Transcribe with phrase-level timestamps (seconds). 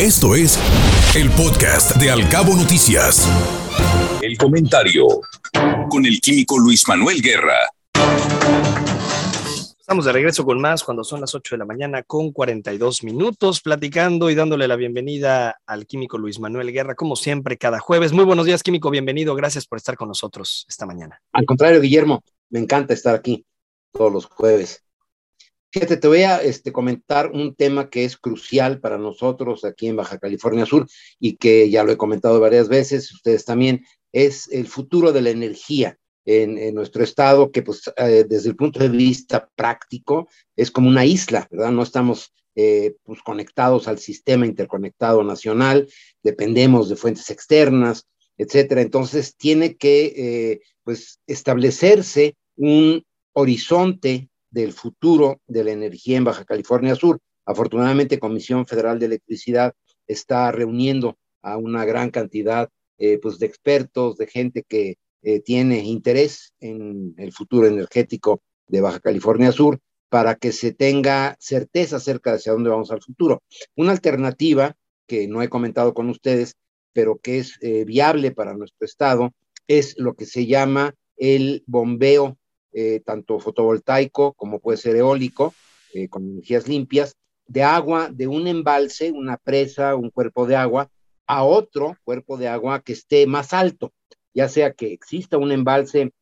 [0.00, 0.56] Esto es
[1.16, 3.28] el podcast de Alcabo Noticias.
[4.22, 5.04] El comentario
[5.90, 7.68] con el químico Luis Manuel Guerra.
[9.76, 13.60] Estamos de regreso con más cuando son las 8 de la mañana con 42 minutos,
[13.60, 18.12] platicando y dándole la bienvenida al químico Luis Manuel Guerra, como siempre, cada jueves.
[18.12, 19.34] Muy buenos días, químico, bienvenido.
[19.34, 21.20] Gracias por estar con nosotros esta mañana.
[21.32, 23.44] Al contrario, Guillermo, me encanta estar aquí
[23.90, 24.84] todos los jueves.
[25.70, 29.96] Fíjate, te voy a este, comentar un tema que es crucial para nosotros aquí en
[29.96, 30.86] Baja California Sur
[31.20, 35.30] y que ya lo he comentado varias veces, ustedes también, es el futuro de la
[35.30, 40.88] energía en, nuestro estado, que pues eh, desde el punto de vista práctico es como
[40.88, 41.72] una isla, ¿verdad?
[41.72, 45.88] No estamos eh, pues, conectados al sistema interconectado nacional,
[46.22, 48.06] dependemos de fuentes externas,
[48.36, 48.82] etcétera.
[48.82, 56.44] Entonces tiene que eh, pues establecerse un horizonte del futuro de la energía en Baja
[56.44, 57.18] California Sur.
[57.44, 59.74] Afortunadamente, Comisión Federal de Electricidad
[60.06, 65.84] está reuniendo a una gran cantidad eh, pues de expertos, de gente que eh, tiene
[65.84, 72.30] interés en el futuro energético de Baja California Sur para que se tenga certeza acerca
[72.30, 73.42] de hacia dónde vamos al futuro.
[73.76, 76.54] Una alternativa que no he comentado con ustedes,
[76.92, 79.32] pero que es eh, viable para nuestro estado,
[79.66, 82.38] es lo que se llama el bombeo
[82.80, 85.52] eh, tanto fotovoltaico como puede ser eólico,
[85.94, 87.16] eh, con energías limpias,
[87.48, 90.88] de agua de un embalse, una presa, un cuerpo de agua,
[91.26, 93.92] a otro cuerpo de agua que esté más alto,
[94.32, 96.12] ya sea que exista un embalse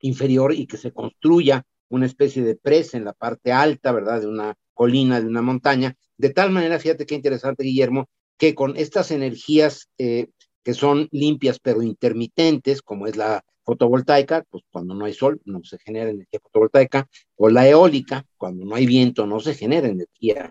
[0.00, 4.20] inferior y que se construya una especie de presa en la parte alta, ¿verdad?
[4.20, 8.76] De una colina, de una montaña, de tal manera, fíjate qué interesante, Guillermo, que con
[8.76, 10.28] estas energías eh,
[10.62, 15.62] que son limpias pero intermitentes, como es la fotovoltaica, pues cuando no hay sol no
[15.62, 20.50] se genera energía fotovoltaica, o la eólica, cuando no hay viento no se genera energía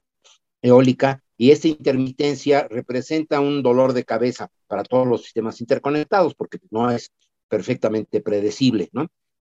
[0.62, 6.60] eólica, y esta intermitencia representa un dolor de cabeza para todos los sistemas interconectados, porque
[6.70, 7.12] no es
[7.48, 9.08] perfectamente predecible, ¿no?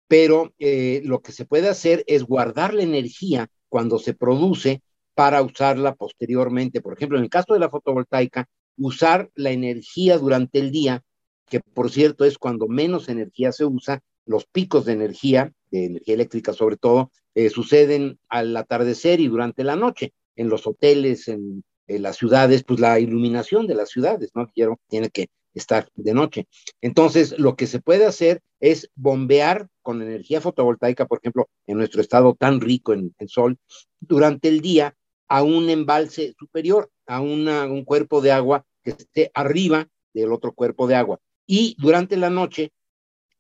[0.08, 4.82] Pero eh, lo que se puede hacer es guardar la energía cuando se produce
[5.16, 6.82] para usarla posteriormente.
[6.82, 11.02] Por ejemplo, en el caso de la fotovoltaica, usar la energía durante el día
[11.48, 16.16] que por cierto es cuando menos energía se usa, los picos de energía, de energía
[16.16, 20.14] eléctrica sobre todo, eh, suceden al atardecer y durante la noche.
[20.36, 24.48] En los hoteles, en, las ciudades, pues la iluminación de las ciudades, ¿no?
[24.48, 26.48] Quiero, tiene que estar de noche.
[26.82, 32.02] Entonces, lo que se puede hacer es bombear con energía fotovoltaica, por ejemplo, en nuestro
[32.02, 33.60] estado tan rico en, sol,
[34.00, 34.96] durante el día
[35.28, 40.88] a un embalse superior, a un cuerpo de agua que esté arriba del otro cuerpo
[40.88, 42.72] de agua y durante la noche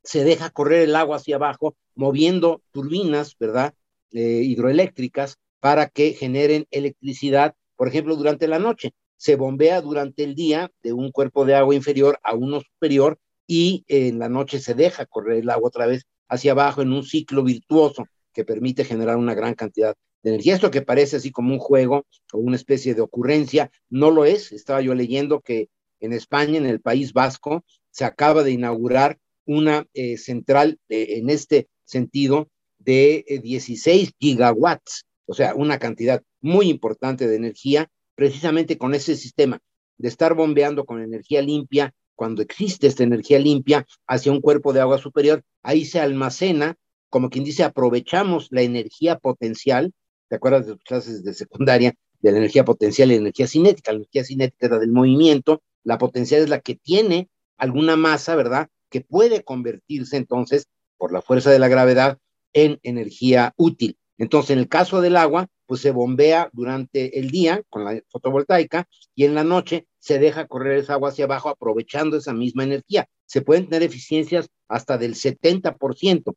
[0.03, 3.73] se deja correr el agua hacia abajo, moviendo turbinas, ¿verdad?
[4.11, 8.93] Eh, hidroeléctricas para que generen electricidad, por ejemplo, durante la noche.
[9.17, 13.17] Se bombea durante el día de un cuerpo de agua inferior a uno superior
[13.47, 17.03] y en la noche se deja correr el agua otra vez hacia abajo en un
[17.03, 20.55] ciclo virtuoso que permite generar una gran cantidad de energía.
[20.55, 24.51] Esto que parece así como un juego o una especie de ocurrencia, no lo es.
[24.51, 27.63] Estaba yo leyendo que en España, en el País Vasco,
[27.95, 35.05] se acaba de inaugurar una eh, central eh, en este sentido de 16 eh, gigawatts,
[35.25, 39.59] o sea, una cantidad muy importante de energía, precisamente con ese sistema
[39.97, 44.81] de estar bombeando con energía limpia, cuando existe esta energía limpia hacia un cuerpo de
[44.81, 46.75] agua superior, ahí se almacena,
[47.09, 49.93] como quien dice, aprovechamos la energía potencial,
[50.27, 51.93] ¿te acuerdas de tus clases de secundaria?
[52.19, 53.93] De la energía potencial y la energía cinética.
[53.93, 58.35] La energía cinética es la del movimiento, la potencial es la que tiene alguna masa,
[58.35, 58.69] ¿verdad?
[58.89, 60.67] Que puede convertirse entonces,
[60.97, 62.17] por la fuerza de la gravedad,
[62.53, 63.97] en energía útil.
[64.17, 68.87] Entonces, en el caso del agua, pues se bombea durante el día con la fotovoltaica
[69.13, 73.07] y en la noche se deja correr esa agua hacia abajo aprovechando esa misma energía.
[73.25, 76.35] Se pueden tener eficiencias hasta del 70%.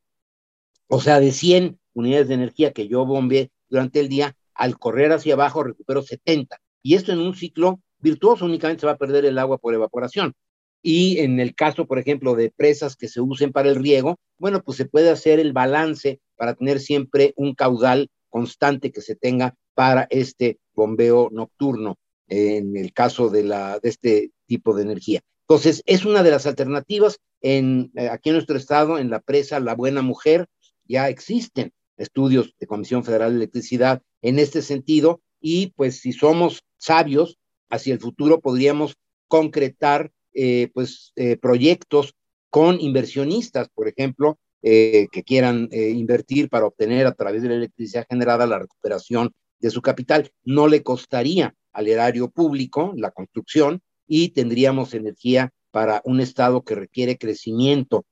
[0.87, 5.11] O sea, de 100 unidades de energía que yo bombeé durante el día, al correr
[5.11, 6.57] hacia abajo recupero 70.
[6.81, 10.33] Y esto en un ciclo virtuoso únicamente se va a perder el agua por evaporación.
[10.81, 14.63] Y en el caso, por ejemplo, de presas que se usen para el riego, bueno,
[14.63, 19.55] pues se puede hacer el balance para tener siempre un caudal constante que se tenga
[19.73, 21.97] para este bombeo nocturno
[22.27, 25.21] en el caso de, la, de este tipo de energía.
[25.47, 27.19] Entonces, es una de las alternativas.
[27.41, 30.47] En, eh, aquí en nuestro estado, en la presa La Buena Mujer,
[30.85, 36.63] ya existen estudios de Comisión Federal de Electricidad en este sentido y pues si somos
[36.77, 37.37] sabios,
[37.69, 38.95] hacia el futuro podríamos
[39.27, 42.13] concretar eh, pues, eh, proyectos
[42.49, 48.05] con inversionistas, por ejemplo, eh, que quieran invertir para obtener a través de la electricidad
[48.09, 50.31] generada la recuperación de su capital.
[50.43, 56.75] No le costaría al erario público, la construcción, y tendríamos energía para un estado que
[56.75, 58.05] requiere crecimiento,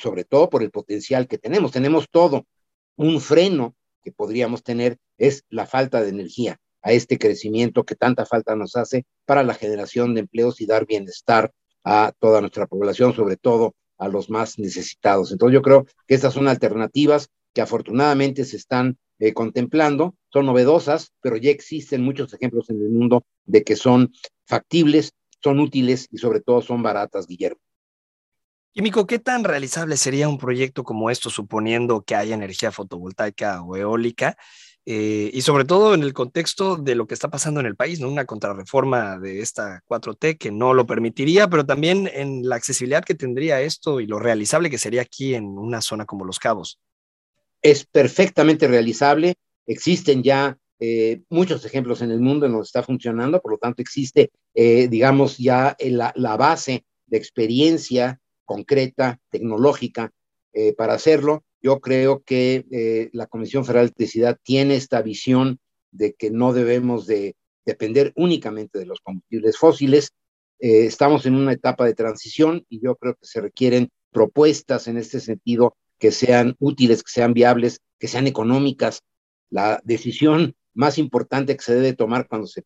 [0.00, 1.72] sobre todo por el potencial que tenemos.
[1.72, 2.46] Tenemos todo.
[2.96, 8.26] Un freno que podríamos tener es la falta de energía a este crecimiento que tanta
[8.26, 11.50] falta nos hace para la generación de empleos y dar bienestar
[11.82, 15.32] a toda nuestra población, sobre todo a los más necesitados.
[15.32, 21.12] Entonces yo creo que estas son alternativas que afortunadamente se están eh, contemplando, son novedosas,
[21.22, 24.12] pero ya existen muchos ejemplos en el mundo de que son
[24.44, 27.60] factibles, son útiles y sobre todo son baratas, Guillermo.
[28.72, 33.76] Químico, ¿qué tan realizable sería un proyecto como esto, suponiendo que haya energía fotovoltaica o
[33.76, 34.36] eólica?
[34.86, 38.00] Eh, y sobre todo en el contexto de lo que está pasando en el país,
[38.00, 38.08] ¿no?
[38.10, 43.14] Una contrarreforma de esta 4T que no lo permitiría, pero también en la accesibilidad que
[43.14, 46.80] tendría esto y lo realizable que sería aquí en una zona como Los Cabos.
[47.62, 49.36] Es perfectamente realizable.
[49.66, 53.80] Existen ya eh, muchos ejemplos en el mundo en donde está funcionando, por lo tanto
[53.80, 60.10] existe, eh, digamos, ya la, base de experiencia concreta, tecnológica,
[60.76, 61.42] para hacerlo.
[61.64, 65.58] Yo creo que eh, la Comisión Federal de Electricidad tiene esta visión
[65.92, 70.10] de que no debemos de depender únicamente de los combustibles fósiles.
[70.58, 74.98] Eh, estamos en una etapa de transición y yo creo que se requieren propuestas en
[74.98, 79.00] este sentido que sean útiles, que sean viables, que sean económicas.
[79.48, 82.62] La decisión más importante que se debe tomar cuando se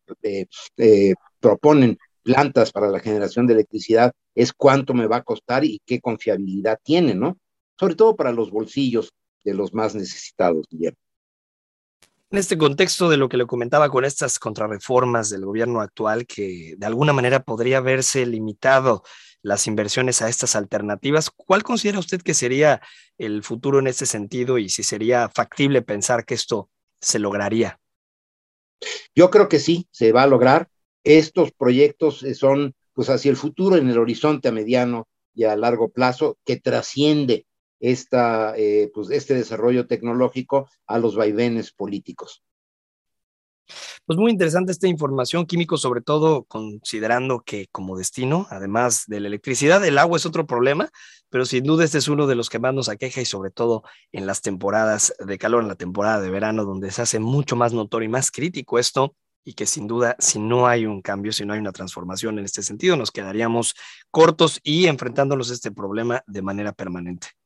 [1.39, 6.01] proponen plantas para la generación de electricidad es cuánto me va a costar y qué
[6.01, 7.37] confiabilidad tiene, ¿no?
[7.79, 10.97] Sobre todo para los bolsillos de los más necesitados, Guillermo.
[12.31, 16.75] En este contexto de lo que le comentaba con estas contrarreformas del gobierno actual, que
[16.77, 19.03] de alguna manera podría verse limitado
[19.41, 22.81] las inversiones a estas alternativas, ¿cuál considera usted que sería
[23.17, 26.69] el futuro en este sentido y si sería factible pensar que esto
[27.01, 27.79] se lograría?
[29.15, 30.69] Yo creo que sí, se va a lograr
[31.03, 35.55] estos proyectos eh, son pues hacia el futuro en el horizonte a mediano y a
[35.55, 37.45] largo plazo que trasciende
[37.79, 42.43] esta, eh, pues, este desarrollo tecnológico a los vaivenes políticos.
[44.05, 49.27] Pues muy interesante esta información, químico, sobre todo considerando que como destino, además de la
[49.27, 50.89] electricidad, el agua es otro problema,
[51.29, 53.83] pero sin duda este es uno de los que más nos aqueja y sobre todo
[54.11, 57.71] en las temporadas de calor, en la temporada de verano, donde se hace mucho más
[57.71, 61.45] notorio y más crítico esto y que sin duda, si no hay un cambio, si
[61.45, 63.75] no hay una transformación en este sentido, nos quedaríamos
[64.11, 67.38] cortos y enfrentándonos a este problema de manera permanente.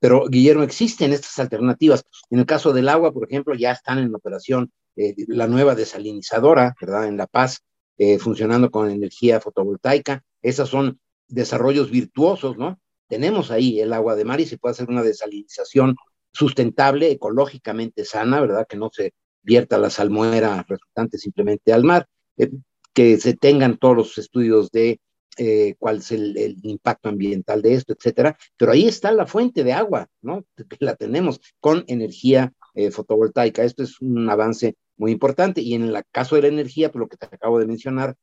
[0.00, 2.04] Pero, Guillermo, existen estas alternativas.
[2.30, 6.74] En el caso del agua, por ejemplo, ya están en operación eh, la nueva desalinizadora,
[6.80, 7.06] ¿verdad?
[7.08, 7.64] En La Paz,
[7.98, 10.22] eh, funcionando con energía fotovoltaica.
[10.42, 12.78] Esas son desarrollos virtuosos, ¿no?
[13.08, 15.96] Tenemos ahí el agua de mar y se puede hacer una desalinización
[16.32, 18.66] sustentable, ecológicamente sana, ¿verdad?
[18.68, 22.06] Que no se vierta la salmuera resultante simplemente al mar,
[22.36, 22.50] eh,
[22.92, 25.00] que se tengan todos los estudios de
[25.38, 28.36] eh, cuál es el, impacto ambiental de esto, etcétera.
[28.56, 30.44] Pero ahí está la fuente de agua, ¿no?
[30.68, 33.64] Que la tenemos con energía eh, fotovoltaica.
[33.64, 35.60] Esto es un avance muy importante.
[35.60, 38.16] Y en el caso de la energía, por lo que te acabo de mencionar,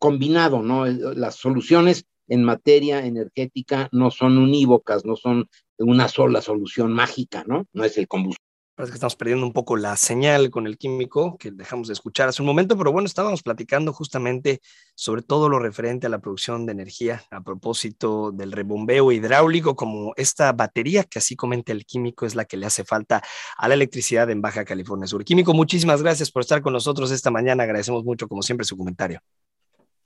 [0.00, 0.84] combinado, ¿no?
[0.84, 5.48] Las soluciones en materia energética no son unívocas, no son
[5.78, 7.66] una sola solución mágica, ¿no?
[7.72, 8.43] No es el combustible
[8.74, 12.28] Parece que estamos perdiendo un poco la señal con el químico que dejamos de escuchar
[12.28, 14.60] hace un momento, pero bueno, estábamos platicando justamente
[14.96, 20.12] sobre todo lo referente a la producción de energía a propósito del rebombeo hidráulico, como
[20.16, 23.22] esta batería que así comenta el químico es la que le hace falta
[23.56, 25.24] a la electricidad en Baja California Sur.
[25.24, 27.62] Químico, muchísimas gracias por estar con nosotros esta mañana.
[27.62, 29.20] Agradecemos mucho, como siempre, su comentario.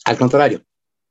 [0.05, 0.63] Al contrario,